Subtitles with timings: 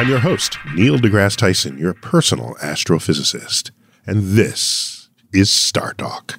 [0.00, 3.70] I'm your host, Neil deGrasse Tyson, your personal astrophysicist,
[4.06, 6.38] and this is Star Talk.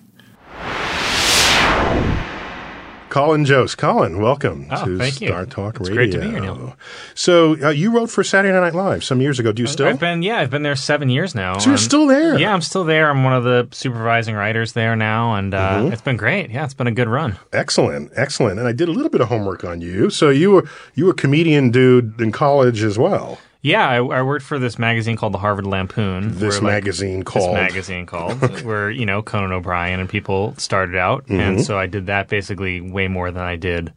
[3.09, 3.77] Colin Jost.
[3.77, 5.27] Colin, welcome Oh, to thank you.
[5.27, 5.95] Star Talk It's Radio.
[5.95, 6.75] great to be here, Neil.
[7.13, 9.51] So uh, you wrote for Saturday Night Live some years ago.
[9.51, 9.85] Do you still?
[9.85, 11.59] I've been yeah, I've been there seven years now.
[11.59, 12.39] so you're still there?
[12.39, 13.11] Yeah, I'm still there.
[13.11, 15.93] I'm one of the supervising writers there now, and uh, Mm-hmm.
[15.93, 16.49] it's been great.
[16.49, 17.37] Yeah, it's been a good run.
[17.53, 18.57] Excellent, excellent.
[18.57, 20.09] And I did a little bit of homework on you.
[20.09, 23.37] So you were you were a comedian dude in college as well.
[23.63, 26.31] Yeah, I, I worked for this magazine called the Harvard Lampoon.
[26.39, 27.49] This where, like, magazine called.
[27.55, 31.39] this magazine called where you know Conan O'Brien and people started out, Mm-hmm.
[31.39, 33.93] and so I did that basically way more than I did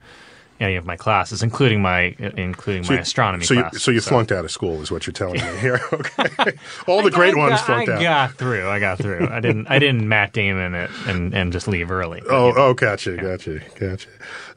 [0.61, 3.83] any of my classes, including my including my astronomy So you, class.
[3.83, 5.81] so you flunked out of school, is what you're telling me here.
[5.93, 6.53] Okay,
[6.87, 8.01] all the I great got- ones I flunked got, out.
[8.01, 8.69] I got through.
[8.69, 9.29] I got through.
[9.31, 9.67] I didn't.
[9.69, 12.23] I didn't Matt Damon it and and just leave early.
[12.29, 14.09] Oh, oh, gotcha, gotcha, gotcha.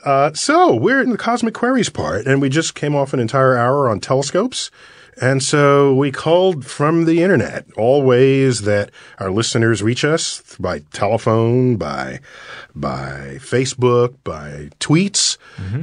[0.03, 3.57] Uh, so we're in the cosmic queries part, and we just came off an entire
[3.57, 4.69] hour on telescopes.
[5.19, 10.79] And so we called from the internet all ways that our listeners reach us by
[10.93, 12.19] telephone, by
[12.75, 15.37] by Facebook, by tweets.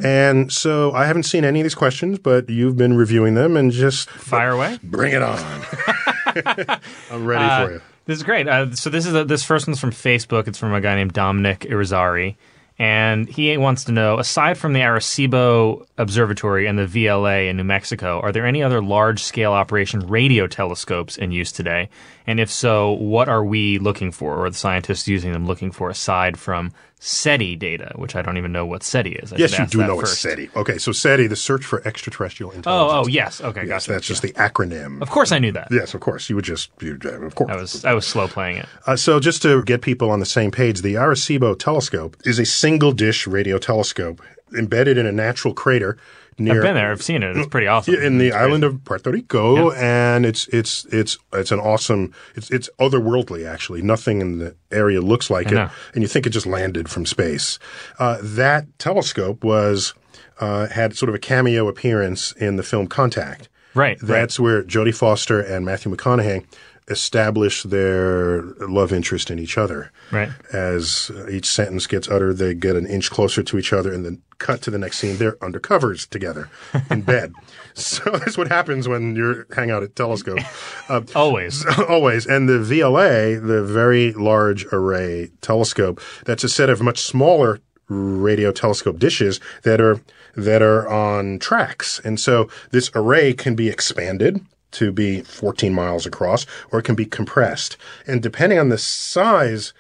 [0.05, 3.73] And so I haven't seen any of these questions, but you've been reviewing them and
[3.73, 4.79] just Fire away.
[4.85, 5.39] bring it on.
[7.11, 7.81] I'm ready Uh, for you.
[8.07, 8.47] This is great.
[8.47, 10.47] Uh, so this is a, this first one's from Facebook.
[10.47, 12.37] It's from a guy named Dominic Irizarry,
[12.79, 17.65] and he wants to know: aside from the Arecibo Observatory and the VLA in New
[17.65, 21.89] Mexico, are there any other large-scale operation radio telescopes in use today?
[22.27, 25.91] And if so, what are we looking for, or the scientists using them looking for,
[25.91, 26.73] aside from
[27.07, 29.31] SETI data, which I don't even know what SETI is?
[29.33, 30.13] I Yes, you do know first.
[30.15, 30.49] it's SETI.
[30.57, 32.93] Okay, so SETI, the Search for Extraterrestrial Intelligence.
[32.97, 33.43] oh, oh yes.
[33.43, 33.93] Okay, Yes, gotcha.
[33.93, 35.03] that's just the acronym.
[35.03, 35.69] Of course, I knew that.
[35.71, 36.31] Yes, of course.
[36.31, 37.51] You would just, you, of course.
[37.51, 38.67] I was I was slow playing it.
[38.87, 42.47] Uh, so, just to get people on the same page, the Arecibo telescope is a
[42.47, 44.23] single dish radio telescope
[44.57, 45.99] embedded in a natural crater
[46.39, 46.91] near I've been there.
[46.91, 47.37] I've seen it.
[47.37, 47.95] It's pretty awesome.
[47.95, 52.13] in the It's island of Puerto Rico, and it's it's it's it's an awesome.
[52.35, 53.83] It's it's otherworldly actually.
[53.83, 55.59] Nothing in the area looks like it,
[55.95, 57.59] and you think it just landed from space.
[57.99, 59.95] Uh, that telescope was
[60.41, 63.49] uh, had sort of a cameo appearance in the film Contact.
[63.75, 64.09] Right, right.
[64.09, 66.45] That's where Jodie Foster and Matthew McConaughey
[66.89, 69.91] establish their love interest in each other.
[70.11, 70.29] Right.
[70.53, 74.23] As each sentence gets uttered, they get an inch closer to each other, and then
[74.39, 75.17] cut to the next scene.
[75.17, 76.51] They're under covers together
[76.91, 77.33] in bed.
[77.75, 80.39] So that's what happens when you hang out at telescope.
[80.87, 81.65] Uh, Always.
[81.89, 82.27] always.
[82.27, 88.53] And the VLA, the Very Large Array Telescope, that's a set of much smaller radio
[88.53, 90.03] telescope dishes that are
[90.37, 92.03] that are on tracks.
[92.05, 96.95] And so this array can be expanded to be 14 miles across or it can
[96.95, 97.77] be compressed.
[98.07, 99.73] And depending on the size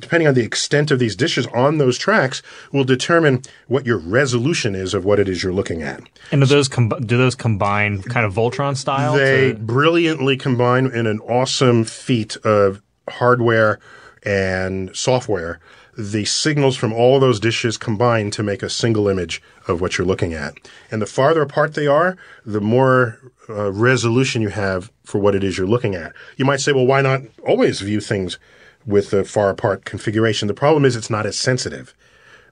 [0.00, 4.74] depending on the extent of these dishes on those tracks will determine what your resolution
[4.74, 6.00] is of what it is you're looking at.
[6.32, 9.14] And do those com- do those combine kind of Voltron style?
[9.14, 13.78] They to- brilliantly combine in an awesome feat of hardware
[14.24, 15.60] and software
[15.96, 19.98] the signals from all of those dishes combine to make a single image of what
[19.98, 20.54] you're looking at.
[20.90, 22.16] And the farther apart they are,
[22.46, 23.18] the more
[23.48, 26.12] uh, resolution you have for what it is you're looking at.
[26.36, 28.38] You might say, well, why not always view things
[28.86, 30.48] with the far apart configuration.
[30.48, 31.94] The problem is it's not as sensitive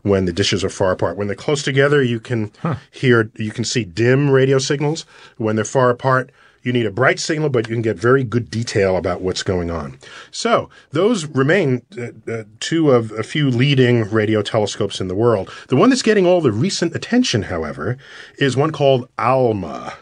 [0.03, 1.17] when the dishes are far apart.
[1.17, 2.53] When they're close together, you can
[2.91, 5.05] hear, you can see dim radio signals.
[5.37, 6.31] When they're far apart,
[6.63, 9.71] you need a bright signal, but you can get very good detail about what's going
[9.71, 9.99] on.
[10.31, 15.51] So those remain uh, uh, two of a few leading radio telescopes in the world.
[15.69, 17.97] The one that's getting all the recent attention, however,
[18.39, 19.95] is one called ALMA,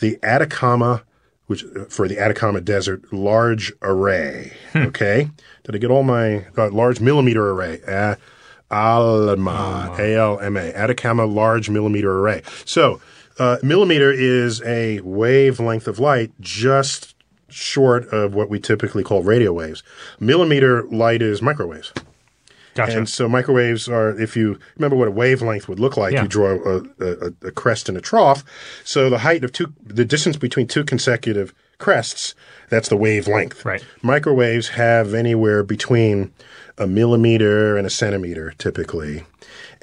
[0.00, 1.02] the Atacama,
[1.46, 4.52] which uh, for the Atacama Desert Large Array.
[4.74, 5.30] Okay,
[5.64, 7.80] did I get all my uh, large millimeter array?
[7.86, 8.16] Uh,
[8.70, 12.42] ALMA, A L M A, Atacama Large Millimeter Array.
[12.64, 13.00] So
[13.38, 17.14] uh, millimeter is a wavelength of light just
[17.48, 19.82] short of what we typically call radio waves.
[20.18, 21.92] Millimeter light is microwaves.
[22.74, 22.96] Gotcha.
[22.96, 26.22] And so microwaves are, if you remember what a wavelength would look like, Yeah.
[26.22, 28.42] you draw a, a, a crest and a trough.
[28.84, 32.34] So the height of two, the distance between two consecutive crests,
[32.70, 33.64] that's the wavelength.
[33.66, 33.84] Right.
[34.00, 36.32] Microwaves have anywhere between
[36.78, 39.24] a millimeter and a centimeter typically.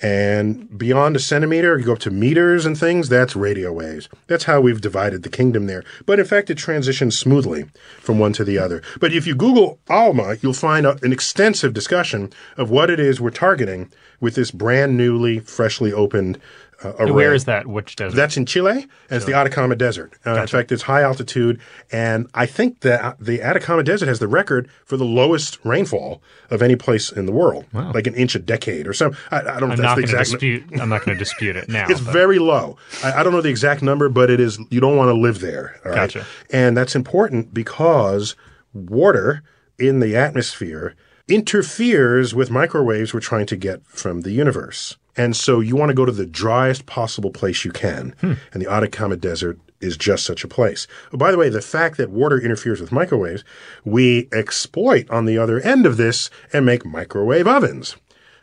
[0.02, 4.08] And beyond a centimeter, you go up to meters and things, that's radio waves.
[4.28, 5.84] That's how we've divided the kingdom there.
[6.06, 7.66] But in fact, it transitions smoothly
[8.00, 8.82] from one to the other.
[9.00, 13.20] But if you Google ALMA, you'll find a, an extensive discussion of what it is
[13.20, 13.92] we're targeting
[14.22, 16.40] with this brand newly, freshly opened
[16.84, 17.12] array.
[17.12, 17.68] Where is that?
[17.68, 18.16] Which desert?
[18.16, 20.14] That's in Chile, and it's the Atacama Desert.
[20.26, 21.60] Uh, In fact, it's high altitude,
[21.92, 26.62] and I think that the Atacama Desert has the record for the lowest rainfall of
[26.62, 29.20] any place in the world, like an inch a decade or something.
[29.32, 30.30] I, I don't know I'm not going to exact.
[30.32, 30.64] dispute.
[30.82, 31.86] I'm not going to dispute it now.
[31.90, 32.78] it's but- very low.
[33.04, 34.60] I, I don't know the exact number, but it is.
[34.70, 35.80] You don't want to live there.
[35.86, 35.98] all right?
[36.12, 36.26] Gotcha.
[36.52, 38.36] And that's important because
[38.74, 39.44] water
[39.78, 40.96] in the atmosphere
[41.28, 44.98] interferes with microwaves we're trying to get from the universe.
[45.20, 48.16] And so you want to go to the driest possible place you can.
[48.22, 48.34] Hmm.
[48.54, 50.88] And the Atacama Desert is just such a place.
[51.12, 53.44] Oh, by the way, the fact that water interferes with microwaves,
[53.84, 57.98] we exploit on the other end of this and make microwave ovens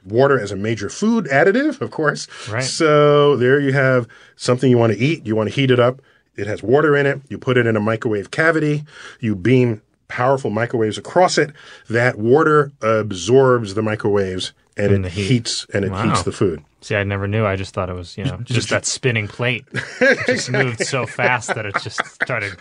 [0.05, 2.28] water as a major food additive, of course.
[2.49, 2.62] Right.
[2.62, 4.06] So there you have
[4.37, 5.26] something you want to eat.
[5.26, 6.00] You want to heat it up.
[6.37, 7.22] It has water in it.
[7.29, 8.84] You put it in a microwave cavity.
[9.19, 11.50] You beam powerful microwaves across it.
[11.88, 15.26] That water absorbs the microwaves and it heat.
[15.26, 16.08] heats and it Wow.
[16.08, 16.62] heats the food.
[16.82, 17.44] See, I never knew.
[17.44, 19.64] I just thought it was, you know, just that spinning plate.
[20.00, 22.52] It just moved so fast that it just started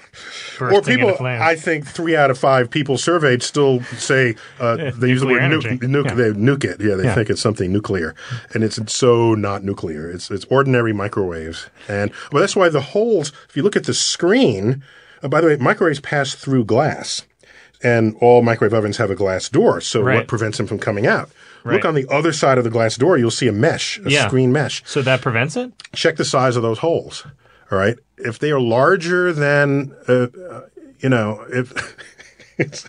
[0.57, 1.41] bursting Or people, into flames.
[1.41, 5.41] I think three out of five people surveyed still say uh, they use the word
[5.43, 5.63] nuke,
[6.05, 6.13] Yeah.
[6.15, 6.81] they nuke it.
[6.81, 7.13] Yeah, they Yeah.
[7.13, 8.15] think it's something nuclear,
[8.53, 10.09] and it's so not nuclear.
[10.09, 13.31] It's it's ordinary microwaves, and well, that's why the holes.
[13.49, 14.81] If you look at the screen,
[15.21, 17.23] uh, by the way, microwaves pass through glass,
[17.83, 19.81] and all microwave ovens have a glass door.
[19.81, 21.29] So what prevents them from coming out?
[21.73, 23.17] Look on the other side of the glass door.
[23.17, 24.27] You'll see a mesh, a Yeah.
[24.27, 25.71] screen mesh so that prevents it?
[25.93, 27.25] check the size of those holes.
[27.71, 30.61] All right, if they are larger than, uh, uh,
[30.99, 31.95] you know, if
[32.59, 32.87] it's,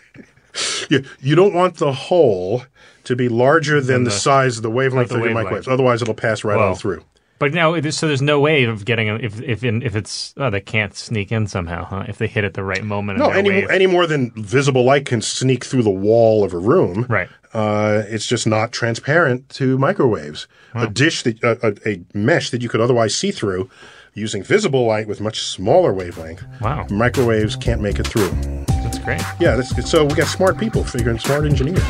[0.90, 2.64] you, you don't want the hole
[3.05, 5.44] to be larger than the, size of the wavelength the of your wavelength.
[5.44, 5.69] microwaves.
[5.69, 6.70] Otherwise, it'll pass right Whoa.
[6.70, 7.02] on through.
[7.38, 10.32] But now, is- so there's no way of getting a- if if in, if it's
[10.38, 12.05] oh they can't sneak in somehow, huh?
[12.08, 13.19] If they hit at the right moment.
[13.19, 13.70] No, any, wave.
[13.70, 17.05] any more than visible light can sneak through the wall of a room.
[17.08, 17.29] Right.
[17.56, 20.47] Uh, it's just not transparent to microwaves.
[20.75, 23.70] A dish that uh, a, a mesh that you could otherwise see through
[24.12, 26.44] using visible light with much smaller wavelength.
[26.61, 26.87] Wow.
[26.91, 28.29] Microwaves can't make it through.
[28.67, 29.23] That's great.
[29.41, 31.82] Yeah, that's, so we got smart people figuring smart engineers.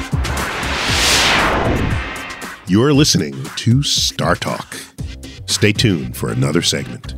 [2.69, 4.77] You're listening to Star Talk.
[5.47, 7.15] Stay tuned for another segment.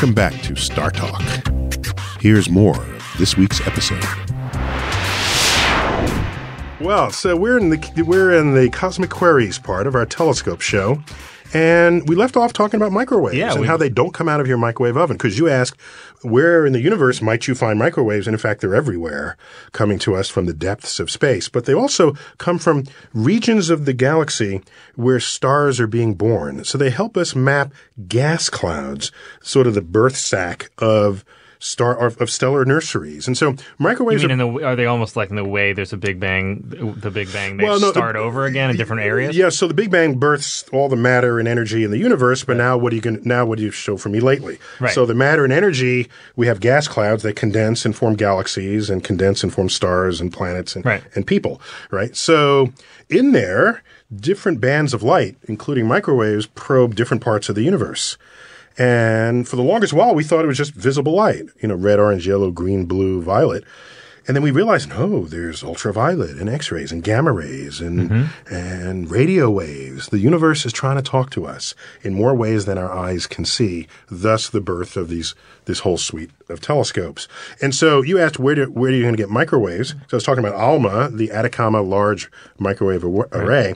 [0.00, 1.20] Welcome back to Star Talk.
[2.20, 4.02] Here's more of this week's episode.
[6.80, 11.02] Well, so we're in the we're in the cosmic queries part of our telescope show,
[11.52, 14.40] and we left off talking about microwaves Yeah, and we- how they don't come out
[14.40, 15.18] of your microwave oven.
[15.18, 15.78] Because you asked,
[16.22, 18.26] where in the universe might you find microwaves?
[18.26, 19.36] And in fact, they're everywhere,
[19.72, 21.48] coming to us from the depths of space.
[21.48, 24.62] But they also come from regions of the galaxy
[24.96, 26.64] where stars are being born.
[26.64, 27.72] So they help us map
[28.08, 29.12] gas clouds,
[29.42, 31.24] sort of the birth sac of
[31.62, 33.26] star of, of stellar nurseries.
[33.26, 35.72] And so You microwaves mean are in the are they almost like in the way
[35.74, 36.64] there's a Big Bang,
[36.98, 39.36] the Big Bang they Well, no, start over again in different areas?
[39.36, 42.56] Yeah, so the Big Bang births all the matter and energy in the universe, but
[42.56, 44.58] now what are you going now what do you show for me lately?
[44.80, 44.92] Right.
[44.94, 49.04] So the matter and energy, we have gas clouds that condense and form galaxies and
[49.04, 51.02] condense and form stars and planets and, Right.
[51.14, 52.16] and people, right?
[52.16, 52.72] So
[53.10, 53.82] in there,
[54.14, 58.16] different bands of light, including microwaves, probe different parts of the universe.
[58.78, 61.98] And for the longest while, we thought it was just visible light, you know, red,
[61.98, 63.64] orange, yellow, green, blue, violet.
[64.26, 69.50] And then we realized, no, there's ultraviolet and X-rays and gamma rays and and radio
[69.50, 70.08] waves.
[70.08, 73.44] The universe is trying to talk to us in more ways than our eyes can
[73.44, 73.88] see.
[74.08, 75.34] Thus, the birth of these
[75.64, 77.28] this whole suite of telescopes.
[77.60, 79.90] And so you asked where do, where are you going to get microwaves?
[79.90, 83.74] So I was talking about ALMA, the Atacama Large Microwave Ar- Array.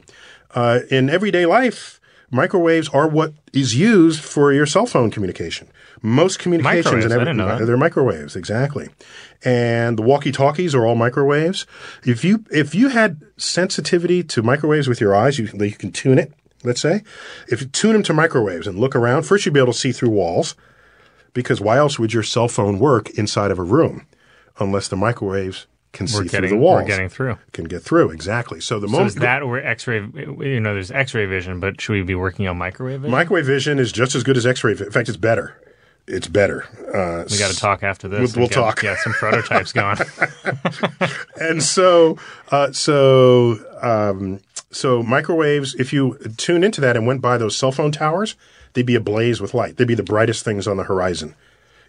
[0.54, 2.00] Uh, in everyday life,
[2.34, 5.68] microwaves are what is used for your cell phone communication.
[6.02, 7.64] Most communications every, didn't know that.
[7.64, 8.90] they're microwaves, exactly.
[9.44, 11.66] And the walkie-talkies are all microwaves.
[12.04, 16.18] If you if you had sensitivity to microwaves with your eyes, you, you can tune
[16.18, 16.32] it.
[16.62, 17.02] Let's say,
[17.48, 19.92] if you tune them to microwaves and look around, first you'd be able to see
[19.92, 20.54] through walls,
[21.34, 24.06] because why else would your cell phone work inside of a room,
[24.58, 26.82] unless the microwaves can We're see getting through the walls?
[26.82, 27.38] we're getting through.
[27.52, 28.60] can get through exactly.
[28.60, 30.00] So the So moment is that where X-ray?
[30.14, 33.10] You know, there's X-ray vision, but should we be working on microwave vision?
[33.12, 34.74] Microwave vision is just as good as X-ray.
[34.74, 35.56] vi- In fact, it's better.
[36.06, 36.64] It's better.
[36.92, 38.36] Uh, we got to talk after this.
[38.36, 38.80] We'll- we'll get, talk.
[38.82, 39.96] Get some prototypes going.
[41.40, 42.18] and so,
[42.50, 45.74] uh, so, um, so microwaves.
[45.76, 48.34] If you tune into that and went by those cell phone towers,
[48.74, 49.76] they'd be ablaze with light.
[49.76, 51.34] They'd be the brightest things on the horizon.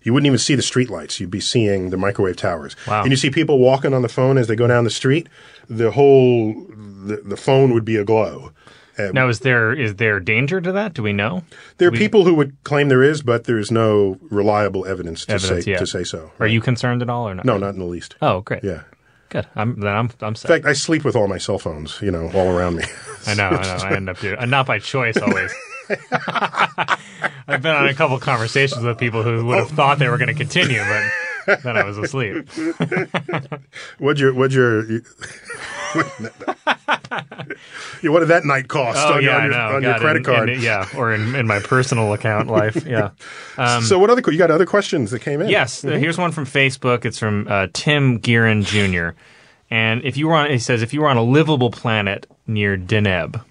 [0.06, 1.20] You wouldn't even see the street lights.
[1.20, 2.76] You'd be seeing the microwave towers.
[2.88, 3.02] Wow.
[3.02, 5.28] And you see people walking on the phone as they go down the street.
[5.68, 8.52] The whole the, the phone would be aglow.
[9.14, 10.94] now, is there is there danger to that?
[10.94, 11.44] Do we know?
[11.80, 15.66] There are people who would claim there is, but there's no reliable evidence to Evidence,
[15.66, 15.78] say yeah.
[15.78, 16.32] to say so.
[16.40, 17.44] Are you concerned at all or not?
[17.44, 18.16] No, not in the least.
[18.22, 18.64] Oh, great.
[18.64, 18.84] Yeah.
[19.30, 19.48] Good.
[19.56, 22.30] I'm then I'm I'm In fact, I sleep with all my cell phones, you know,
[22.32, 22.84] all around me.
[23.26, 23.50] I know.
[23.50, 23.84] I know.
[23.84, 24.38] I end up doing.
[24.38, 25.52] Uh, not by choice always.
[27.48, 30.30] I've been on a couple conversations with people who would have thought they were going
[30.30, 30.82] to continue,
[31.46, 32.48] but then I was asleep.
[34.00, 35.02] What'd your what'd your you,
[38.12, 40.24] what did that night cost Oh on, yeah, your, on, your, on your credit in-
[40.24, 40.50] card?
[40.50, 42.86] in- yeah, or in, in my personal account life.
[42.86, 43.12] Yeah.
[43.58, 45.50] Um, so what other you got other questions that came in?
[45.50, 47.06] Yes, uh, here's one from Facebook.
[47.06, 49.18] It's from uh, Tim Gearin Jr.
[49.70, 52.78] And if you were on, he says, if you were on a livable planet near
[52.78, 53.42] Deneb,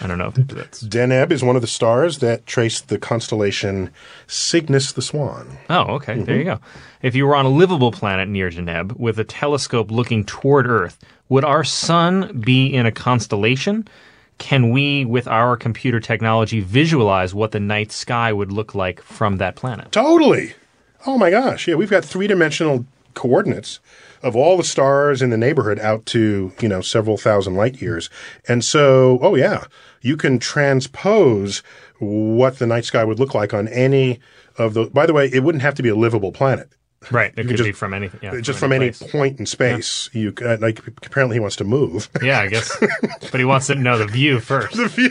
[0.00, 0.82] I don't know if that's.
[0.82, 3.90] Deneb is one of the stars that trace the constellation
[4.26, 5.58] Cygnus the Swan.
[5.70, 6.14] Oh, okay.
[6.14, 6.24] Mm-hmm.
[6.24, 6.60] There you go.
[7.02, 10.98] If you were on a livable planet near Deneb with a telescope looking toward Earth,
[11.28, 13.88] would our sun be in a constellation?
[14.38, 19.38] Can we, with our computer technology, visualize what the night sky would look like from
[19.38, 19.92] that planet?
[19.92, 20.54] Totally.
[21.06, 21.66] Oh my gosh.
[21.68, 22.84] Yeah, we've got three dimensional
[23.14, 23.80] coordinates
[24.22, 28.10] of all the stars in the neighborhood out to, you know, several thousand light years.
[28.46, 29.64] And so, oh yeah,
[30.06, 31.62] you can transpose
[31.98, 34.20] what the night sky would look like on any
[34.58, 36.68] of the By the way, it wouldn't have to be a livable planet.
[37.10, 37.32] Right.
[37.36, 38.20] It could just- be from anything.
[38.22, 39.10] Yeah, Just from any place.
[39.12, 42.08] point in space, you uh, like apparently he wants to move.
[42.22, 42.76] Yeah, I guess.
[43.30, 44.76] but he wants to know the view first.
[44.76, 45.10] the view.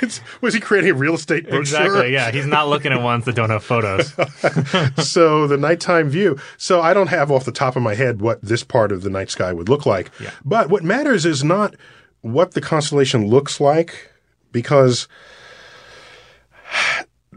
[0.00, 1.60] It's, was he creating a real estate brochure?
[1.60, 2.12] Exactly.
[2.12, 4.12] Yeah, he's not looking at ones that don't have photos.
[5.08, 6.38] so the nighttime view.
[6.56, 9.10] So I don't have off the top of my head what this part of the
[9.10, 10.10] night sky would look like.
[10.20, 10.30] Yeah.
[10.44, 11.74] But what matters is not
[12.20, 14.10] what the constellation looks like,
[14.52, 15.08] because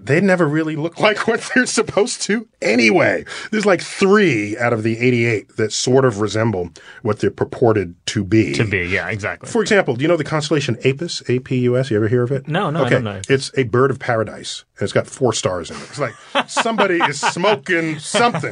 [0.03, 3.25] they never really look like what they're supposed to anyway.
[3.51, 8.24] There's like three out of the 88 that sort of resemble what they're purported to
[8.24, 8.53] be.
[8.53, 8.88] to be.
[8.88, 9.50] Yeah, exactly.
[9.50, 11.27] For example, do you know the constellation Apus?
[11.29, 11.91] A P U S.
[11.91, 12.48] You ever hear of it?
[12.48, 13.22] No, no, I don't know.
[13.29, 15.84] it's a bird of paradise, and it's got four stars in it.
[15.84, 16.13] It's like
[16.48, 18.51] somebody is smoking something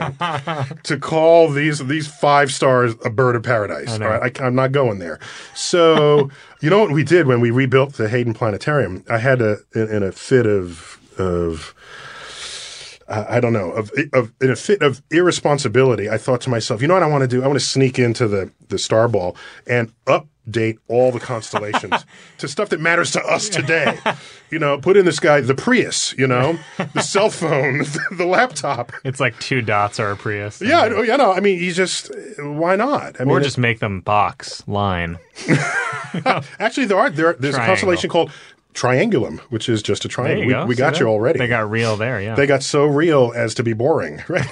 [0.84, 3.89] to call these these five stars a bird of paradise.
[3.91, 5.20] All right, I, I'm not going there.
[5.56, 6.29] So
[6.62, 9.03] you know what we did when we rebuilt the Hayden Planetarium?
[9.10, 11.73] I had a in, in a fit of of
[13.07, 16.81] uh, I don't know, of, of in a fit of irresponsibility, I thought to myself,
[16.81, 17.43] you know what I want to do?
[17.43, 19.35] I want to sneak into the the star ball
[19.65, 22.05] and update all the constellations
[22.38, 23.97] to stuff that matters to us today.
[24.51, 26.59] You know, put in this guy the Prius, you know,
[26.93, 27.79] the cell phone,
[28.11, 28.91] the laptop.
[29.03, 30.61] It's like two dots are a Prius.
[30.61, 33.19] Yeah, I- you know, I mean, you just why not?
[33.19, 35.17] I mean, Or just make them box line.
[36.59, 37.33] actually, there are there.
[37.33, 38.31] There's a constellation called
[38.73, 40.45] Triangulum, which is just a triangle.
[40.45, 40.65] we go.
[40.65, 40.99] we got that?
[40.99, 41.39] you already.
[41.39, 42.21] They got real there.
[42.21, 42.35] Yeah.
[42.35, 44.47] they got so real as to be boring, right?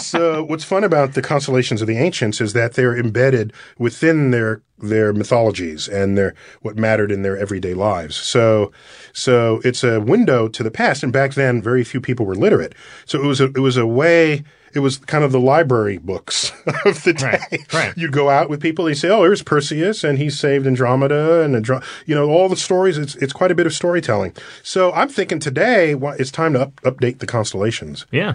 [0.00, 4.30] So uh, what's fun about the constellations of the ancients is that they're embedded within
[4.30, 8.16] their their mythologies and their what mattered in their everyday lives.
[8.16, 8.72] So
[9.12, 12.74] so it's a window to the past and back then very few people were literate.
[13.06, 16.50] So it was a it was a way it was kind of the library books
[16.84, 17.38] of the day.
[17.52, 17.96] Right, right.
[17.96, 21.42] You'd go out with people and you say, "Oh, here's Perseus, and he saved Andromeda,
[21.42, 24.32] and Andro-, you know all the stories." It's it's quite a bit of storytelling.
[24.64, 28.04] So I'm thinking today, wha- it's time to up, update the constellations.
[28.10, 28.34] yeah.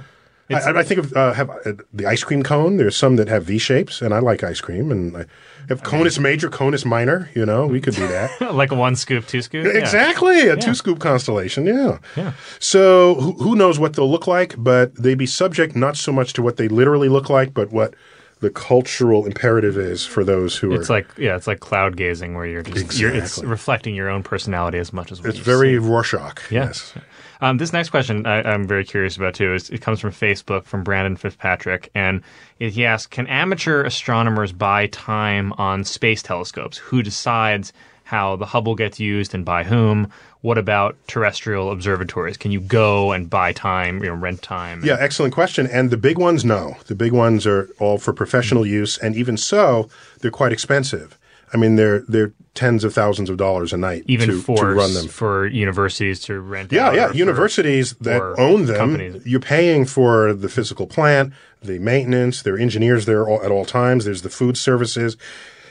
[0.50, 2.77] I, I think of uh, have uh, the ice cream cone.
[2.77, 4.91] There's some that have V shapes, and I like ice cream.
[4.91, 5.25] And I
[5.68, 7.29] have conus major, conus minor.
[7.36, 8.32] You know, we could do that.
[8.53, 9.65] like a one scoop, two scoop.
[9.65, 9.79] Yeah.
[9.79, 11.65] Exactly, a two scoop constellation.
[11.65, 12.00] Yeah.
[12.15, 12.34] Yeah.
[12.60, 16.34] So who, who knows what they'll look like, but they'd be subject not so much
[16.34, 17.94] to what they literally look like, but what
[18.39, 21.00] the cultural imperative is for those who It's are.
[21.00, 23.48] It's like yeah, it's like cloud gazing where you're just you're, it's Exactly.
[23.50, 25.77] reflecting your own personality as much as it's very see.
[25.77, 26.50] Rorschach.
[26.50, 26.65] Yeah.
[26.68, 26.94] Yes.
[27.41, 29.53] Um, this next question I, I'm very curious about too.
[29.53, 32.22] Is, it comes from Facebook from Brandon Fitzpatrick, and
[32.58, 36.77] he asks, "Can amateur astronomers buy time on space telescopes?
[36.77, 37.72] Who decides
[38.03, 40.12] how the Hubble gets used and by whom?
[40.41, 42.38] What about terrestrial observatories?
[42.38, 44.84] Can you go and buy time, you know, rent time?
[44.84, 45.67] Yeah, excellent question.
[45.67, 46.77] And the big ones, no.
[46.88, 49.89] The big ones are all for professional use, and even so,
[50.22, 51.17] they're quite expensive.
[51.53, 54.65] I mean, they're they're tens of thousands of dollars a night even to, for to
[54.65, 55.08] run them.
[55.08, 56.72] for universities to rent.
[56.72, 57.06] Yeah, yeah.
[57.06, 59.25] or for- Universities that own them, companies.
[59.25, 62.41] you're paying for the physical plant, the maintenance.
[62.41, 64.06] There are engineers there all, at all times.
[64.06, 65.15] There's the food services.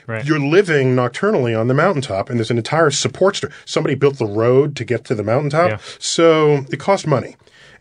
[0.07, 0.25] Right.
[0.25, 3.37] You're living nocturnally on the mountaintop, and there's an entire support.
[3.37, 5.79] St- Somebody built the road to get to the mountaintop, Yeah.
[5.99, 7.37] so it costs money.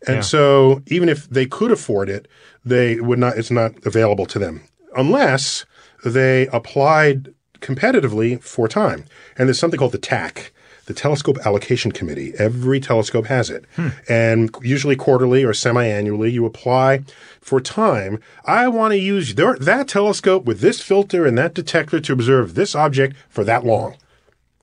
[0.05, 0.21] And Yeah.
[0.21, 2.27] so, even if they could afford it,
[2.65, 3.37] they would not.
[3.37, 4.61] It's not available to them
[4.97, 5.65] unless
[6.03, 9.05] they applied competitively for time.
[9.37, 10.51] And there's something called the TAC,
[10.85, 12.33] the Telescope Allocation Committee.
[12.37, 13.65] Every telescope has it.
[13.75, 13.89] Hmm.
[14.09, 17.03] And usually quarterly or semi annually, you apply
[17.41, 18.19] for time.
[18.45, 22.55] I want to use their, that telescope with this filter and that detector to observe
[22.55, 23.95] this object for that long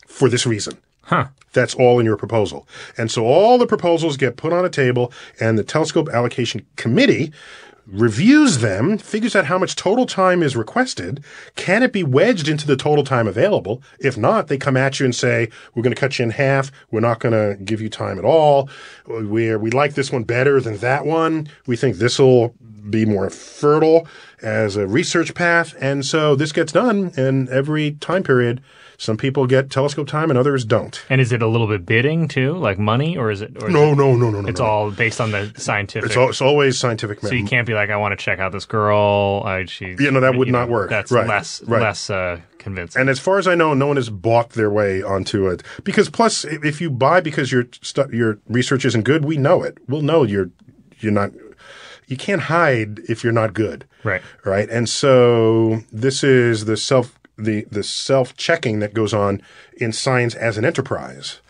[0.06, 0.78] for this reason.
[1.02, 1.28] Huh.
[1.52, 2.66] That's all in your proposal.
[2.96, 7.32] And so all the proposals get put on a table, and the Telescope Allocation Committee
[7.86, 11.22] reviews them, figures out how much total time is requested.
[11.56, 13.82] Can it be wedged into the total time available?
[13.98, 16.72] If not, they come at you and say, we're going to cut you in half.
[16.90, 18.68] We're not going to give you time at all.
[19.06, 21.48] We're, we like this one better than that one.
[21.66, 22.54] We think this will
[22.88, 24.06] be more fertile
[24.42, 25.74] as a research path.
[25.80, 28.62] And so this gets done, and every time period,
[28.98, 31.02] some people get telescope time and others don't.
[31.10, 33.60] And is it a little bit bidding too, like money, or is it?
[33.62, 34.48] Or is No, it- no, no, no, no.
[34.48, 34.66] It's no.
[34.66, 36.10] all based on the scientific.
[36.10, 37.20] It's, al- it's always scientific.
[37.20, 39.42] so you can't be like, I want to check out this girl.
[39.44, 40.90] I, she, Yeah, no, that would not work.
[40.90, 41.80] That's Right, less right.
[41.82, 43.00] less uh, convincing.
[43.00, 45.62] And as far as I know, no one has bought their way onto it.
[45.84, 49.78] Because plus, if you buy because your stu- your research isn't good, we know it.
[49.88, 50.50] We'll know you're
[51.00, 51.30] you're not.
[52.06, 53.86] You can't hide if you're not good.
[54.04, 54.20] Right.
[54.44, 54.68] Right.
[54.68, 59.42] And so this is the self the the self checking that goes on
[59.76, 61.40] in science as an enterprise.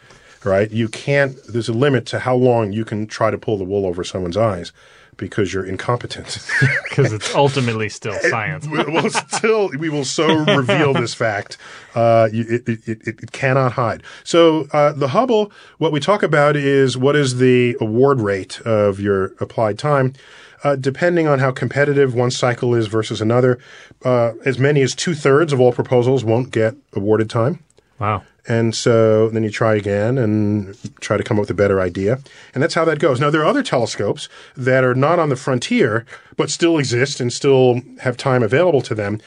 [0.45, 0.71] Right.
[0.71, 1.37] You can't.
[1.49, 4.37] There's a limit to how long you can try to pull the wool over someone's
[4.37, 4.73] eyes
[5.17, 6.39] because you're incompetent.
[6.85, 8.67] because it's ultimately still science.
[8.67, 11.57] we will still we will so reveal this fact.
[11.95, 14.03] Uh, it, it, it, it cannot hide.
[14.25, 19.01] So uh, the Hubble, what we talk about is what is the award rate of
[19.01, 20.15] your applied time.
[20.63, 23.59] Uh, depending on how competitive one cycle is versus another,
[24.03, 27.63] uh, as many as two thirds of all proposals won't get awarded time.
[27.99, 28.23] Wow.
[28.47, 32.19] And so then you try again and try to come up with a better idea.
[32.53, 33.19] And that's how that goes.
[33.19, 36.05] Now, there are other telescopes that are not on the frontier,
[36.37, 39.21] but still exist and still have time available to them.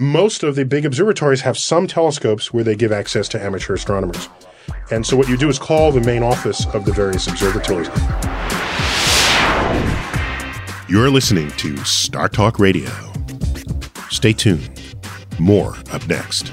[0.00, 4.28] Most of the big observatories have some telescopes where they give access to amateur astronomers.
[4.90, 7.88] And so what you do is call the main office of the various observatories.
[10.88, 12.90] You're listening to Star Talk Radio.
[14.10, 14.80] Stay tuned.
[15.38, 16.52] More up next.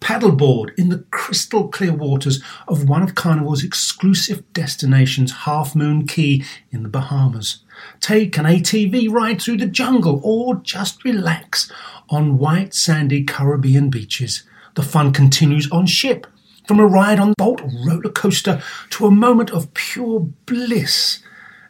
[0.00, 6.42] Paddleboard in the crystal clear waters of one of Carnival's exclusive destinations, Half Moon Cay
[6.70, 7.60] in the Bahamas.
[8.00, 11.70] Take an ATV ride through the jungle or just relax
[12.08, 14.44] on white sandy Caribbean beaches.
[14.74, 16.26] The fun continues on ship,
[16.66, 21.22] from a ride on Bolt roller coaster to a moment of pure bliss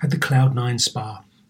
[0.02, 1.22] at the Cloud9 Spa.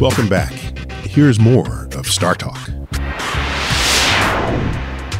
[0.00, 0.52] Welcome back.
[1.02, 2.56] Here's more of Star Talk.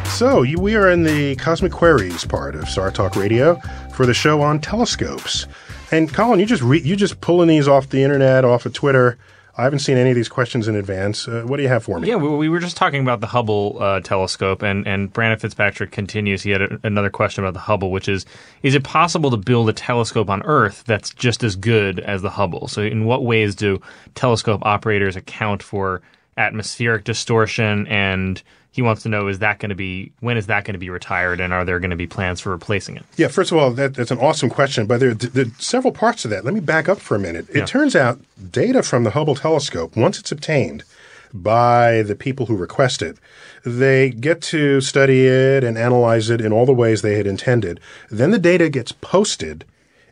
[0.05, 3.59] So, we are in the Cosmic Queries part of Star Talk Radio
[3.93, 5.47] for the show on telescopes.
[5.91, 9.17] And Colin, you just re- you just pulling these off the internet, off of Twitter.
[9.59, 11.27] I haven't seen any of these questions in advance.
[11.27, 12.07] Uh, what do you have for me?
[12.07, 15.91] Yeah, we, we were just talking about the Hubble uh, telescope, and, and Brandon Fitzpatrick
[15.91, 16.41] continues.
[16.41, 18.25] He had a, another question about the Hubble, which is
[18.63, 22.29] Is it possible to build a telescope on Earth that's just as good as the
[22.29, 22.69] Hubble?
[22.69, 23.81] So, in what ways do
[24.15, 26.01] telescope operators account for
[26.37, 28.41] atmospheric distortion and
[28.79, 30.89] he wants to know is that going to be when is that going to be
[30.89, 33.71] retired and are there going to be plans for replacing it Yeah, first of all,
[33.71, 36.45] that, that's an awesome question, but there, there are several parts to that.
[36.45, 37.45] Let me back up for a minute.
[37.49, 37.65] It Yeah.
[37.65, 38.21] turns out
[38.61, 40.85] data from the Hubble telescope, once it's obtained
[41.33, 43.17] by the people who request it,
[43.65, 47.81] they get to study it and analyze it in all the ways they had intended.
[48.09, 49.65] Then the data gets posted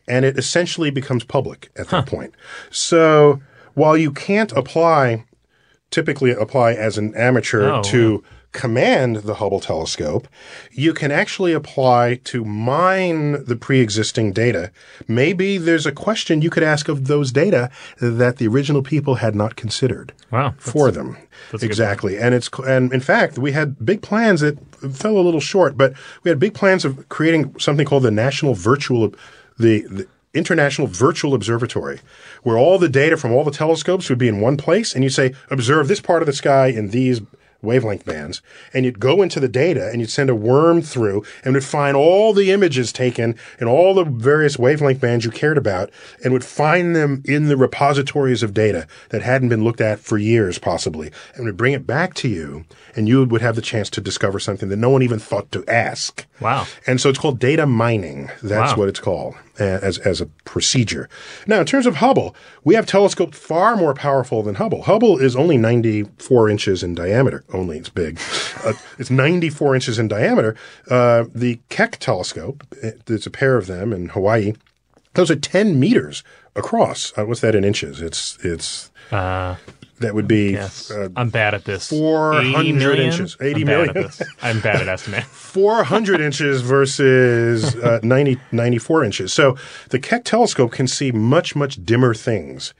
[0.09, 2.33] and it essentially becomes public at that point.
[2.69, 3.41] So
[3.75, 5.23] while you can't apply,
[5.89, 10.27] typically apply as an amateur Oh, to command the Hubble telescope,
[10.71, 14.71] you can actually apply to mine the pre-existing data.
[15.07, 19.35] Maybe there's a question you could ask of those data that the original people had
[19.35, 21.17] not considered Wow, for them.
[21.61, 22.17] exactly.
[22.17, 24.57] And it's and in fact, we had big plans that
[24.93, 28.53] fell a little short, but we had big plans of creating something called the National
[28.53, 29.13] Virtual
[29.59, 31.99] the, the International Virtual Observatory,
[32.43, 35.09] where all the data from all the telescopes would be in one place, and you
[35.09, 37.21] say, observe this part of the sky in these
[37.61, 38.41] wavelength bands,
[38.73, 41.97] and you'd go into the data and you'd send a worm through and would find
[41.97, 45.89] all the images taken in all the various wavelength bands you cared about
[46.23, 50.17] and would find them in the repositories of data that hadn't been looked at for
[50.17, 52.65] years, possibly, and would bring it back to you,
[52.95, 55.65] and you would have the chance to discover something that no one even thought to
[55.67, 56.25] ask.
[56.39, 56.65] Wow.
[56.85, 58.29] And so it's called data mining.
[58.43, 58.77] That's Wow.
[58.77, 61.09] what it's called as, as a procedure.
[61.45, 64.83] Now, in terms of Hubble, we have telescopes far more powerful than Hubble.
[64.83, 67.43] Hubble is only 94 inches in diameter.
[67.53, 68.19] Only, it's big.
[68.63, 70.55] Uh, it's 94 inches in diameter.
[70.89, 74.53] Uh, the Keck telescope, uh, there's a pair of them in Hawaii,
[75.13, 76.23] those are 10 meters
[76.55, 77.11] across.
[77.17, 78.01] Uh, what's that in inches?
[78.01, 79.55] It's, it's, uh,
[79.99, 83.05] that would be yes uh, i'm bad at this 400 80 million?
[83.11, 83.37] inches.
[83.41, 83.93] 80 I'm million.
[83.93, 84.21] bad at this.
[84.41, 89.33] i'm bad at estimating 400 inches versus uh, 90, 94 inches.
[89.33, 89.57] So
[89.89, 92.75] the Keck telescope can see much, much dimmer things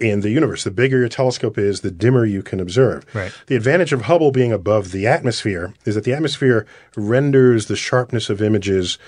[0.00, 0.64] in the universe.
[0.64, 3.04] The bigger your telescope is, the dimmer you can observe.
[3.14, 3.32] Right.
[3.46, 6.66] The advantage of Hubble being above the atmosphere is that the atmosphere
[6.96, 8.98] renders the sharpness of images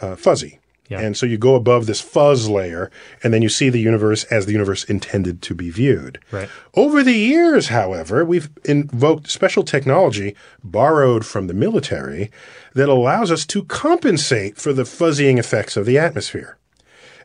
[0.00, 0.59] uh, fuzzy.
[0.90, 1.00] Yeah.
[1.00, 2.90] And so you go above this fuzz layer,
[3.22, 6.18] and then you see the universe as the universe intended to be viewed.
[6.32, 6.48] Right.
[6.74, 12.32] Over the years, however, we've invoked special technology borrowed from the military
[12.74, 16.58] that allows us to compensate for the fuzzying effects of the atmosphere.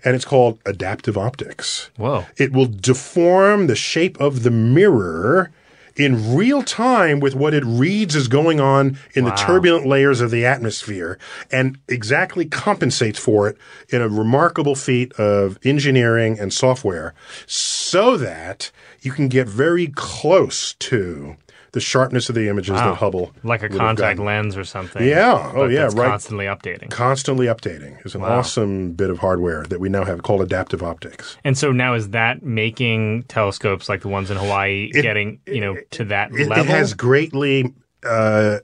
[0.03, 1.89] And it's called adaptive optics.
[1.97, 2.25] Whoa.
[2.37, 5.51] It will deform the shape of the mirror
[5.95, 10.31] in real time with what it reads is going on in the turbulent layers of
[10.31, 11.17] the atmosphere
[11.51, 13.57] and exactly compensates for it
[13.89, 17.13] in a remarkable feat of engineering and software
[17.45, 21.37] so that you can get very close to
[21.75, 22.91] the sharpness of the images Wow.
[22.91, 25.05] that Hubble Like a contact lens or something.
[25.05, 25.51] Yeah.
[25.53, 26.07] Oh, yeah, right.
[26.09, 26.89] Constantly updating.
[26.89, 28.39] Constantly updating is an Wow.
[28.39, 31.35] awesome bit of hardware that we now have called adaptive optics.
[31.43, 35.75] And so now is that making telescopes like the ones in Hawaii getting you know
[35.91, 36.63] to that It, level?
[36.63, 37.73] it has greatly
[38.07, 38.59] uh,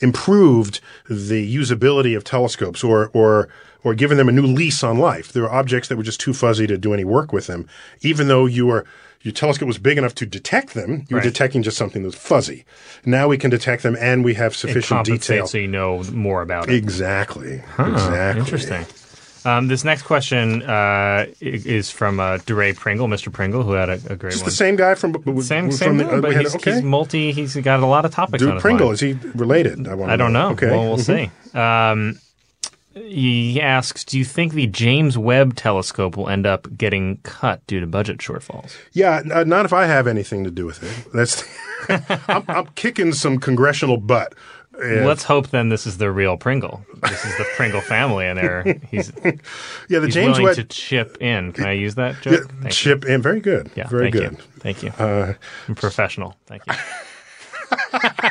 [0.00, 3.48] improved the usability of telescopes, or or
[3.84, 5.32] or given them a new lease on life.
[5.32, 7.66] There are objects that were just too fuzzy to do any work with them,
[8.02, 8.84] even though you were.
[9.22, 11.04] Your telescope was big enough to detect them.
[11.08, 12.64] You were detecting just something that was fuzzy.
[13.04, 15.46] Now we can detect them, and we have sufficient detail.
[15.46, 16.74] so you know more about it.
[16.76, 17.62] Exactly.
[17.78, 18.40] exactly.
[18.40, 18.86] Interesting.
[19.44, 23.32] Um, this next question uh, is from uh, DeRay Pringle, Mr.
[23.32, 24.46] Pringle, who had a, a great Is one.
[24.46, 26.74] the same guy from same, from same the, guy, but we he's, okay.
[26.74, 27.32] he's multi.
[27.32, 29.86] He's got a lot of topics his Pringle is he related?
[29.88, 30.50] I, I don't know.
[30.50, 30.70] Okay.
[30.70, 31.30] Well, we'll Mhm.
[31.52, 31.58] see.
[31.58, 32.18] Um,
[32.94, 37.80] he asks, "Do you think the James Webb Telescope will end up getting cut due
[37.80, 41.12] to budget shortfalls?" Yeah, n- uh, not if I have anything to do with it.
[41.12, 41.44] That's
[42.28, 44.34] I'm, I'm kicking some congressional butt.
[44.80, 46.84] Yeah, Let's hope then this is the real Pringle.
[47.02, 50.64] This is the Pringle family, and they're he's, yeah, the he's James willing Webb to
[50.64, 51.52] chip in.
[51.52, 52.50] Can I use that yeah, joke?
[52.62, 52.70] You.
[52.70, 53.20] chip in.
[53.20, 53.70] Very good.
[53.74, 54.26] Yeah, very thank good.
[54.26, 54.36] Uh, You.
[54.60, 54.92] Thank you.
[55.68, 56.36] I'm professional.
[56.46, 56.74] Thank you.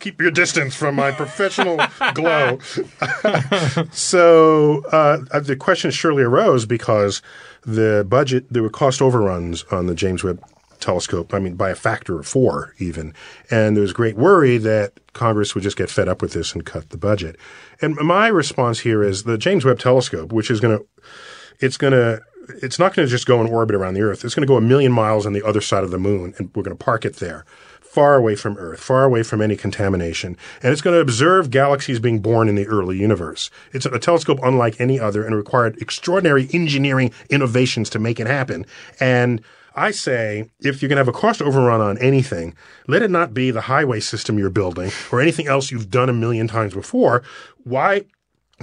[0.00, 1.78] Keep your distance from my professional
[2.14, 2.58] glow.
[3.92, 7.22] so uh, the question surely arose because
[7.62, 10.42] the budget, there were cost overruns on the James Webb
[10.80, 11.32] telescope.
[11.32, 13.14] I mean, by a factor of four, even.
[13.50, 16.64] And there was great worry that Congress would just get fed up with this and
[16.64, 17.36] cut the budget.
[17.80, 20.86] And my response here is the James Webb telescope, which is going to,
[21.60, 22.22] it's going to,
[22.62, 24.24] it's not going to just go in orbit around the Earth.
[24.24, 26.50] It's going to go a million miles on the other side of the moon, and
[26.54, 27.44] we're going to park it there,
[27.90, 30.36] far away from Earth, far away from any contamination.
[30.62, 33.50] And it's going to observe galaxies being born in the early universe.
[33.72, 38.64] It's a telescope unlike any other and required extraordinary engineering innovations to make it happen.
[39.00, 39.42] And
[39.74, 42.54] I say, if you're going to have a cost overrun on anything,
[42.86, 46.12] let it not be the highway system you're building or anything else you've done a
[46.12, 47.24] million times before.
[47.64, 48.02] Why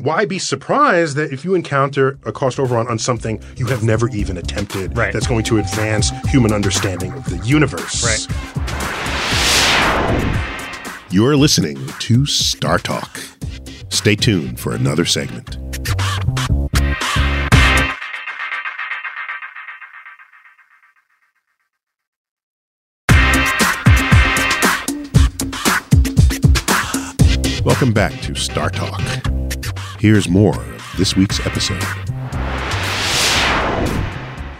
[0.04, 4.08] why be surprised that if you encounter a cost overrun on something you have never
[4.10, 5.12] even attempted Right.
[5.12, 8.06] that's going to advance human understanding of the universe?
[8.06, 8.97] Right.
[11.10, 13.20] You're listening to Star Talk.
[13.90, 15.58] Stay tuned for another segment.
[27.64, 29.02] Welcome back to Star Talk.
[30.00, 32.07] Here's more of this week's episode.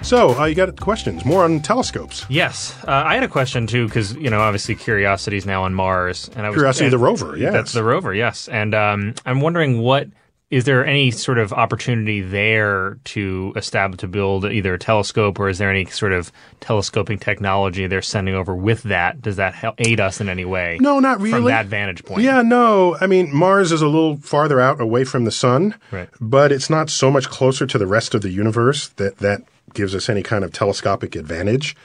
[0.08, 2.26] So, uh, you got questions more on telescopes.
[2.30, 5.74] Yes, uh, I had a question too because you know obviously Curiosity is now on
[5.74, 7.52] Mars, and I was Curiosity, and- the rover, yes.
[7.52, 8.48] that's the rover, yes.
[8.48, 10.08] And um, I'm wondering what
[10.50, 15.50] is there any sort of opportunity there to establish to build either a telescope or
[15.50, 19.22] is there any sort of telescoping technology they're sending over with that?
[19.22, 20.78] Does that help aid us in any way?
[20.80, 21.32] No, not really.
[21.32, 22.96] From that vantage point, Yeah, no.
[23.02, 26.08] I mean, Mars is a little farther out away from the sun, Right.
[26.22, 29.42] but it's not so much closer to the rest of the universe that that
[29.74, 31.76] gives us any kind of telescopic advantage.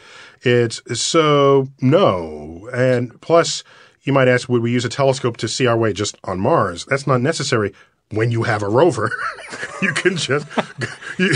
[0.42, 2.68] It's so no.
[2.72, 3.62] And plus,
[4.02, 6.84] you might ask, would we use a telescope to see our way just on Mars?
[6.86, 7.72] That's not necessary
[8.12, 9.10] when you have a rover.
[9.82, 10.46] you can just.
[11.18, 11.28] You,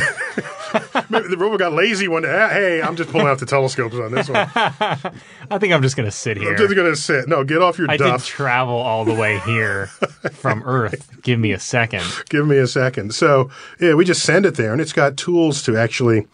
[1.11, 2.31] maybe the rover got lazy one day.
[2.35, 4.49] "Ah, Hey, I'm just pulling out the telescopes on this one.
[4.55, 6.53] I think I'm just going to sit here.
[6.53, 7.29] I'm just going to sit.
[7.29, 8.25] No, get off your I did duff.
[8.27, 9.87] travel all the way here
[10.33, 11.11] from Earth.
[11.23, 12.05] Give me a second.
[12.31, 13.15] Give me a second.
[13.15, 16.27] So yeah, we just send it there, and it's got tools to actually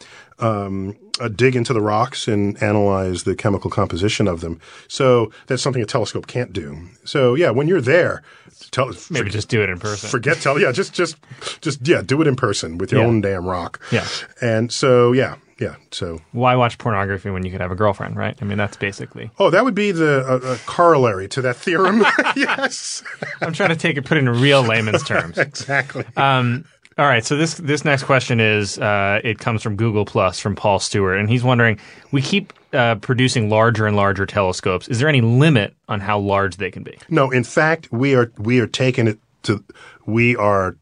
[0.42, 4.60] um, uh, dig into the rocks and analyze the chemical composition of them.
[4.88, 6.78] So that's something a telescope can't do.
[7.04, 8.22] So yeah, when you're there,
[8.70, 10.08] tell, Maybe just do it in person.
[10.10, 11.16] forget tell Yeah, just just
[11.60, 13.06] just yeah, do it in person with your Yeah.
[13.06, 13.80] own damn rock.
[13.92, 14.06] Yeah.
[14.40, 15.76] And so yeah, yeah.
[15.92, 18.36] So Why watch pornography when you could have a girlfriend, right?
[18.40, 19.30] I mean, that's basically.
[19.38, 22.00] oh, that would be the uh, uh, corollary to that theorem.
[22.36, 23.02] yes,
[23.40, 25.38] I'm trying to take it, put it in real layman's terms.
[25.38, 26.04] exactly.
[26.16, 26.64] Um,
[26.98, 30.54] all right, so this this next question is uh, it comes from Google Plus from
[30.54, 31.78] Paul Stewart, and he's wondering:
[32.10, 34.88] we keep uh, producing larger and larger telescopes.
[34.88, 36.98] Is there any limit on how large they can be?
[37.08, 39.64] No, in fact, we are we are taking it to
[40.06, 40.76] we are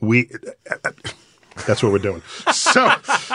[0.00, 0.30] we.
[1.66, 2.22] That's what we're doing.
[2.52, 2.90] So,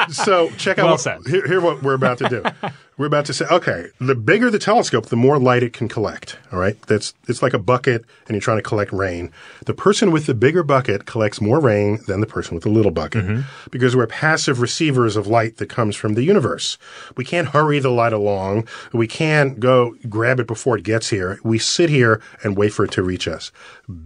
[0.10, 0.86] so check out.
[0.86, 1.28] Well what.
[1.28, 2.44] Here, here what we're about to do.
[2.98, 6.38] we're about to say, okay, the bigger the telescope, the more light it can collect.
[6.52, 9.32] All right, that's it's like a bucket, and you're trying to collect rain.
[9.66, 12.92] The person with the bigger bucket collects more rain than the person with the little
[12.92, 13.70] bucket, mm-hmm.
[13.70, 16.78] because we're passive receivers of light that comes from the universe.
[17.16, 18.68] We can't hurry the light along.
[18.94, 21.40] We can't go grab it before it gets here.
[21.44, 23.52] We sit here and wait for it to reach us.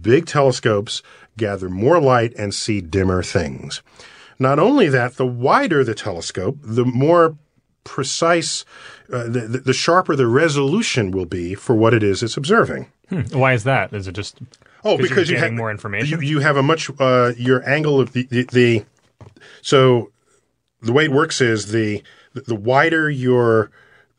[0.02, 1.02] Big telescopes
[1.36, 3.82] gather more light and see dimmer things.
[4.38, 7.36] Not only that, the wider the telescope, the more
[7.84, 8.64] precise,
[9.12, 12.90] uh, the, the sharper the resolution will be for what it is it's observing.
[13.32, 13.92] Why is that?
[13.92, 14.38] Is it just
[14.84, 16.20] Oh, Because you have more information?
[16.20, 18.84] You, you have a much uh, your angle of the, the the
[19.60, 20.10] so
[20.80, 22.02] the way it works is the
[22.34, 23.70] the wider your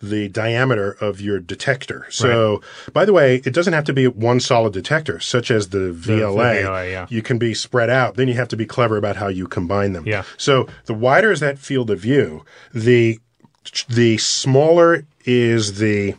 [0.03, 2.05] the diameter of your detector.
[2.09, 2.61] So,
[2.91, 6.63] by the way, it doesn't have to be one solid detector, such as the VLA.
[6.63, 7.07] VLA, yeah.
[7.09, 8.15] You can be spread out.
[8.15, 10.05] Then you have to be clever about how you combine them.
[10.05, 10.23] Yeah.
[10.37, 13.19] So, the wider is that field of view, the
[13.87, 16.15] the smaller is the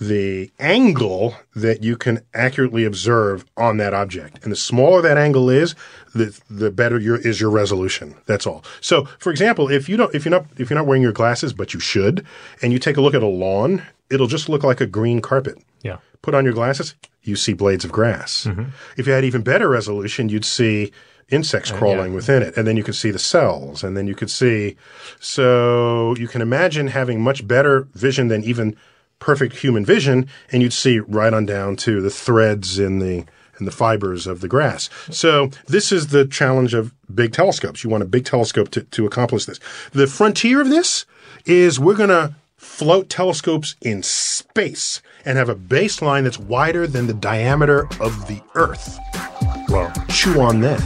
[0.00, 4.42] the angle that you can accurately observe on that object.
[4.42, 5.74] And the smaller that angle is,
[6.14, 8.14] the the better your is your resolution.
[8.26, 8.64] That's all.
[8.80, 11.52] So, for example, if you don't if you're not if you're not wearing your glasses,
[11.52, 12.26] but you should,
[12.62, 15.58] and you take a look at a lawn, it'll just look like a green carpet.
[15.82, 15.98] yeah?
[16.22, 18.44] Put on your glasses, you see blades of grass.
[18.44, 18.64] Mm-hmm.
[18.96, 20.90] If you had even better resolution, you'd see
[21.30, 24.14] insects uh, crawling within it, and then you could see the cells, and then you
[24.14, 24.76] could see.
[25.20, 28.76] So you can imagine having much better vision than even
[29.24, 33.24] perfect human vision, and you'd see right on down to the threads in the
[33.58, 34.90] in the fibers of the grass.
[35.10, 37.82] So this is the challenge of big telescopes.
[37.82, 39.60] You want a big telescope to, to accomplish this.
[39.92, 41.06] The frontier of this
[41.46, 47.06] is we're going to float telescopes in space and have a baseline that's wider than
[47.06, 48.98] the diameter of the Earth.
[49.68, 50.82] Well, chew on that.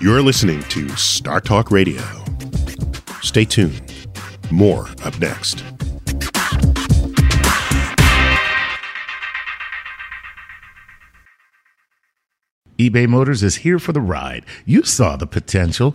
[0.00, 2.02] You're listening to Star Talk Radio.
[3.22, 3.93] Stay tuned.
[4.50, 5.64] More up next.
[12.76, 14.44] eBay Motors is here for the ride.
[14.66, 15.94] You saw the potential,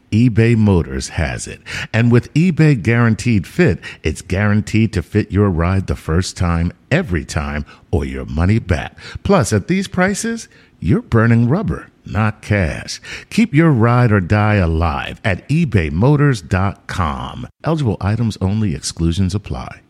[0.11, 1.61] eBay Motors has it.
[1.93, 7.25] And with eBay Guaranteed Fit, it's guaranteed to fit your ride the first time, every
[7.25, 8.97] time, or your money back.
[9.23, 10.47] Plus, at these prices,
[10.79, 12.99] you're burning rubber, not cash.
[13.29, 17.47] Keep your ride or die alive at ebaymotors.com.
[17.63, 19.81] Eligible items only, exclusions apply.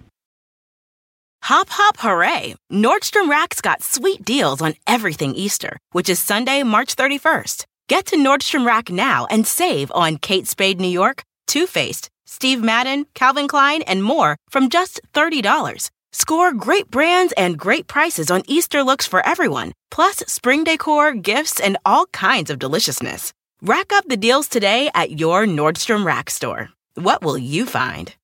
[1.46, 2.56] Hop, hop, hooray!
[2.72, 7.66] Nordstrom Rack's got sweet deals on everything Easter, which is Sunday, March 31st.
[7.92, 12.64] Get to Nordstrom Rack now and save on Kate Spade New York, Too Faced, Steve
[12.64, 15.90] Madden, Calvin Klein, and more from just $30.
[16.14, 21.60] Score great brands and great prices on Easter looks for everyone, plus spring decor, gifts,
[21.60, 23.34] and all kinds of deliciousness.
[23.62, 26.70] Rack up the deals today at your Nordstrom Rack store.
[26.96, 28.16] What will you find?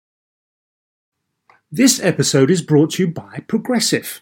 [1.70, 4.22] This episode is brought to you by Progressive,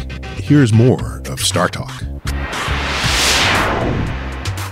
[0.51, 2.03] Here's more of Star Talk.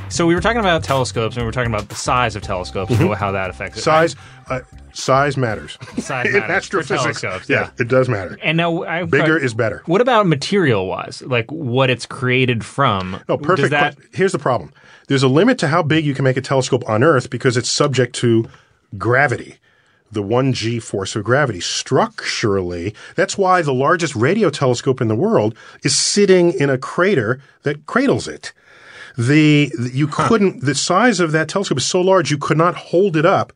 [0.09, 2.91] So we were talking about telescopes, and we were talking about the size of telescopes
[2.91, 3.83] and how that affects it.
[3.83, 4.17] Size,
[4.49, 4.59] uh,
[4.91, 5.77] size matters.
[5.97, 7.69] Size matters astrophysics, yeah, yeah.
[7.79, 8.37] it does matter.
[8.43, 9.81] And now, I, Bigger is better.
[9.85, 13.23] What about material-wise, like what it's created from?
[13.29, 13.69] No, perfect.
[13.69, 14.73] That, Here's the problem.
[15.07, 17.69] There's a limit to how big you can make a telescope on Earth because it's
[17.69, 18.49] subject to
[18.97, 19.59] gravity,
[20.11, 21.59] the 1g force of gravity.
[21.59, 27.41] Structurally, that's why the largest radio telescope in the world is sitting in a crater
[27.63, 28.53] that cradles it.
[29.17, 33.17] the, you couldn't the size of that telescope is so large you could not hold
[33.17, 33.51] it up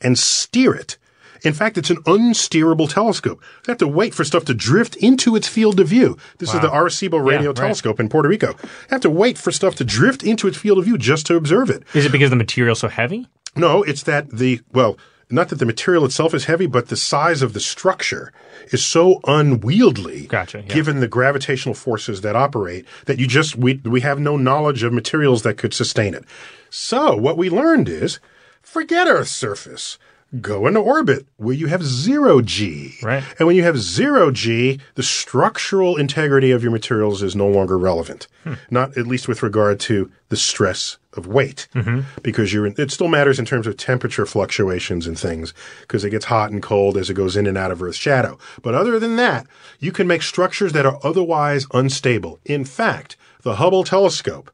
[0.00, 0.98] and steer it.
[1.42, 3.42] In fact, it's an unsteerable telescope.
[3.64, 6.16] They have to wait for stuff to drift into its field of view.
[6.38, 7.56] This is the Arecibo radio right.
[7.56, 8.54] telescope in Puerto Rico.
[8.54, 11.36] They have to wait for stuff to drift into its field of view just to
[11.36, 11.84] observe it.
[11.94, 13.28] Is it because the material's so heavy?
[13.54, 14.96] No, it's that the well,
[15.30, 18.32] not that the material itself is heavy, but the size of the structure
[18.72, 20.72] is so unwieldy, Gotcha, yeah.
[20.74, 24.92] given the gravitational forces that operate, that you just we we have no knowledge of
[24.92, 26.24] materials that could sustain it.
[26.70, 28.20] So what we learned is,
[28.62, 29.98] forget Earth's surface.
[30.40, 32.94] Go into orbit where you have zero G.
[33.02, 33.22] Right.
[33.38, 37.78] And when you have zero G, the structural integrity of your materials is no longer
[37.78, 38.26] relevant.
[38.44, 38.54] Hmm.
[38.70, 41.68] Not at least with regard to the stress of weight.
[41.74, 42.00] Mm-hmm.
[42.22, 46.10] Because you're in, it still matters in terms of temperature fluctuations and things, because it
[46.10, 48.38] gets hot and cold as it goes in and out of Earth's shadow.
[48.62, 49.46] But other than that,
[49.78, 52.40] you can make structures that are otherwise unstable.
[52.44, 54.50] In fact, the Hubble telescope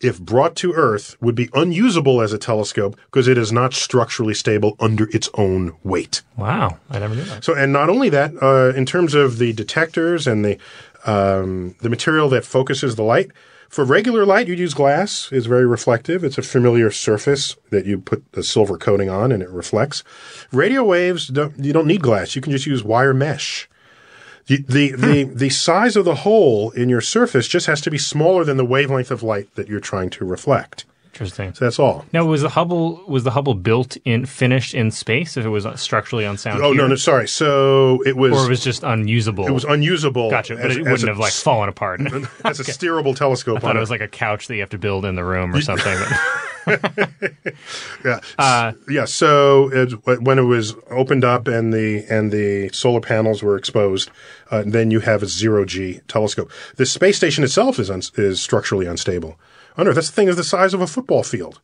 [0.00, 4.34] if brought to Earth, would be unusable as a telescope because it is not structurally
[4.34, 6.22] stable under its own weight.
[6.36, 7.44] Wow, I never knew that.
[7.44, 10.58] So, and not only that, uh, in terms of the detectors and the
[11.06, 13.30] um, the material that focuses the light,
[13.68, 15.28] for regular light, you'd use glass.
[15.30, 16.24] It's very reflective.
[16.24, 20.02] It's a familiar surface that you put a silver coating on, and it reflects.
[20.52, 22.34] Radio waves, don't, you don't need glass.
[22.34, 23.68] You can just use wire mesh.
[24.48, 25.00] The, the, hmm.
[25.00, 28.56] the, the size of the hole in your surface just has to be smaller than
[28.56, 30.84] the wavelength of light that you're trying to reflect.
[31.12, 31.52] Interesting.
[31.52, 32.04] So that's all.
[32.12, 35.36] Now, was the Hubble was the Hubble built in finished in space?
[35.36, 36.82] If it was uh, structurally unsound, Oh, here?
[36.82, 37.26] no, no, sorry.
[37.26, 39.44] So it was, or it was just unusable.
[39.46, 40.30] it was unusable.
[40.30, 42.00] gotcha, but it wouldn't a- have like fallen apart.
[42.02, 42.04] I
[42.44, 44.78] as a steerable telescope thought on it was like a couch that you have to
[44.78, 45.98] build in the room or something.
[48.04, 48.20] Yeah.
[48.38, 49.04] Uh, yeah.
[49.04, 54.10] So it, when it was opened up and the and the solar panels were exposed,
[54.50, 56.50] uh, then you have a zero G telescope.
[56.76, 59.38] The space station itself is un, is structurally unstable.
[59.76, 61.60] On Earth, this thing is the size of a football field.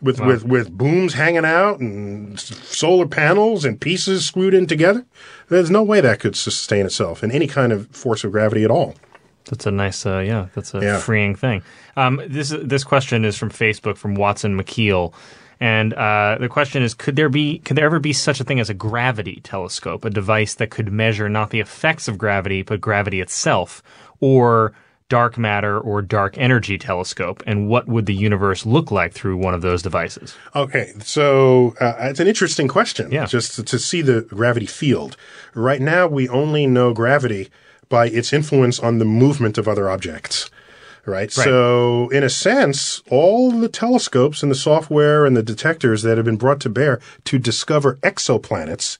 [0.00, 5.06] With, with with booms hanging out and solar panels and pieces screwed in together,
[5.48, 8.70] there's no way that could sustain itself in any kind of force of gravity at
[8.70, 8.96] all.
[9.46, 10.98] That's a nice, uh, yeah, that's a Yeah.
[10.98, 11.62] freeing thing.
[11.96, 15.12] Um, this this question is from Facebook from Watson McKeel,
[15.60, 18.60] and uh, the question is: Could there be could there ever be such a thing
[18.60, 22.80] as a gravity telescope, a device that could measure not the effects of gravity but
[22.80, 23.82] gravity itself,
[24.20, 24.72] or
[25.08, 27.42] dark matter or dark energy telescope?
[27.46, 30.34] And what would the universe look like through one of those devices?
[30.56, 33.10] Okay, so uh, it's an interesting question.
[33.12, 33.26] Yeah.
[33.26, 35.16] Just to, to see the gravity field.
[35.54, 37.50] Right now, we only know gravity
[37.92, 40.50] by its influence on the movement of other objects.
[41.04, 41.30] Right?
[41.32, 46.24] So, in a sense, all the telescopes and the software and the detectors that have
[46.24, 48.98] been brought to bear to discover exoplanets,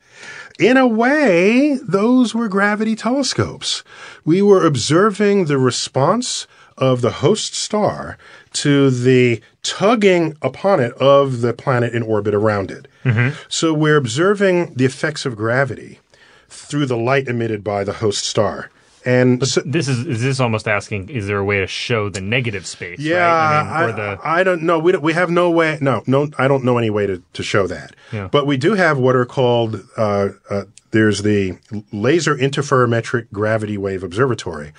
[0.59, 3.83] in a way, those were gravity telescopes.
[4.25, 8.19] We were observing the response of the host star
[8.55, 12.89] to the tugging upon it of the planet in orbit around it.
[13.05, 13.37] Mm-hmm.
[13.49, 16.01] So we're observing the effects of gravity
[16.49, 18.71] through the light emitted by the host star.
[19.05, 22.21] And so, This is is this almost asking: Is there a way to show the
[22.21, 23.01] negative space?
[23.01, 23.27] yeah, right?
[23.27, 24.79] I I, mean, or the I don't know.
[24.79, 25.79] We don't, we have no way.
[25.81, 27.95] No, no, I don't know any way to, to show that.
[28.13, 28.29] Yeah.
[28.31, 29.83] But we do have what are called.
[29.97, 31.59] Uh, uh, there's the
[31.91, 34.73] Laser Interferometric Gravity Wave Observatory,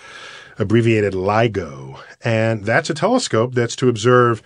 [0.57, 4.41] abbreviated LIGO, and that's a telescope that's to observe.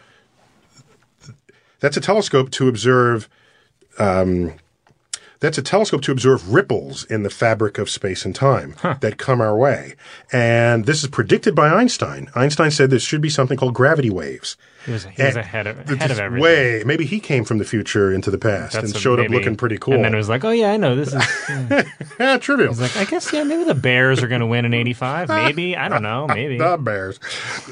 [1.80, 3.30] That's a telescope to observe.
[4.00, 4.54] Um,
[5.40, 9.42] that's a telescope to observe ripples in the fabric of space and time that come
[9.42, 9.96] our way.
[10.32, 12.30] And this is predicted by Einstein.
[12.36, 14.58] Einstein said there should be something called gravity waves.
[14.86, 16.44] he was, he was ahead of ahead of everything.
[16.44, 19.56] Way, maybe he came from the future into the past That's and showed up looking
[19.56, 19.94] pretty cool.
[19.96, 21.24] And then it was like, oh yeah, I know this is.
[21.50, 21.84] yeah.
[22.20, 22.72] yeah, trivial.
[22.72, 25.30] It's like I guess yeah, maybe the Bears are going to win in '85.
[25.30, 26.28] Maybe I don't know.
[26.38, 27.20] Maybe the bears.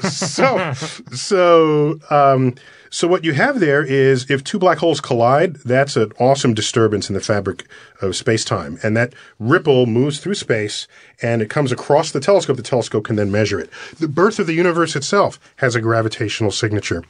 [0.02, 0.72] So,
[1.12, 2.54] so, um,
[2.96, 7.10] so what you have there is if two black holes collide, that's an awesome disturbance
[7.10, 7.66] in the fabric
[8.00, 8.78] of space time.
[8.82, 10.88] And that ripple moves through space
[11.20, 12.56] and it comes across the telescope.
[12.56, 13.68] The telescope can then measure it.
[13.98, 17.04] The birth of the universe itself has a gravitational signature.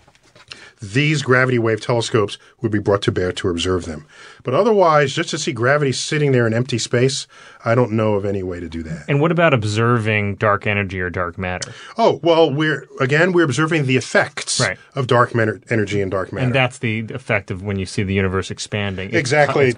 [0.83, 4.07] These gravity wave telescopes would be brought to bear to observe them.
[4.45, 7.27] But otherwise, just to see gravity sitting there in empty space,
[7.64, 9.07] I don't know of any way to do that.
[9.09, 11.72] And what about observing dark energy or dark matter?
[11.97, 14.77] Oh, well, we're again we're observing the effects Right.
[14.95, 16.45] of dark matter, energy and dark matter.
[16.47, 19.09] And that's the effect of when you see the universe expanding.
[19.09, 19.74] It's- exactly.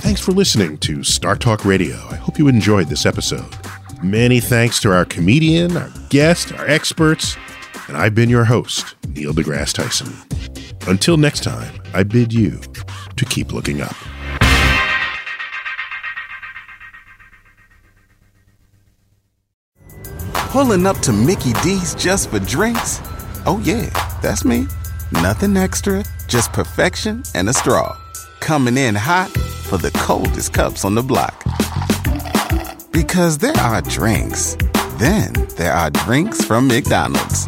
[0.00, 1.96] Thanks for listening to Star Talk Radio.
[2.10, 3.44] I hope you enjoyed this episode.
[4.02, 7.36] Many thanks to our comedian, our guest, our experts,
[7.88, 10.12] and I've been your host, Neil deGrasse Tyson.
[10.88, 12.60] Until next time, I bid you
[13.16, 13.96] to keep looking up.
[20.32, 23.00] Pulling up to Mickey D's just for drinks?
[23.44, 23.90] Oh, yeah,
[24.22, 24.66] that's me.
[25.12, 27.96] Nothing extra, just perfection and a straw.
[28.40, 29.30] Coming in hot
[29.68, 31.42] for the coldest cups on the block.
[32.90, 34.56] Because there are drinks,
[34.98, 37.46] then there are drinks from McDonald's.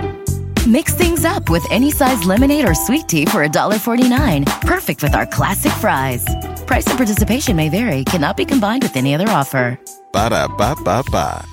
[0.66, 4.44] Mix things up with any size lemonade or sweet tea for $1.49.
[4.62, 6.26] Perfect with our classic fries.
[6.66, 9.78] Price and participation may vary, cannot be combined with any other offer.
[10.12, 11.46] Ba da ba ba ba.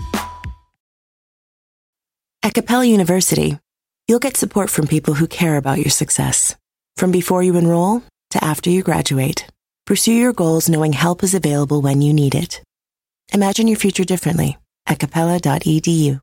[2.44, 3.58] At Capella University,
[4.08, 6.56] you'll get support from people who care about your success.
[6.98, 9.48] From before you enroll to after you graduate,
[9.86, 12.62] pursue your goals knowing help is available when you need it.
[13.34, 16.22] Imagine your future differently at capella.edu.